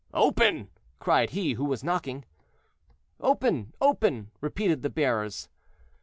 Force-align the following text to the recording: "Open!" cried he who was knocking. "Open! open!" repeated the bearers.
"Open!" 0.15 0.71
cried 0.97 1.29
he 1.29 1.53
who 1.53 1.63
was 1.63 1.83
knocking. 1.83 2.25
"Open! 3.19 3.75
open!" 3.79 4.31
repeated 4.41 4.81
the 4.81 4.89
bearers. 4.89 5.47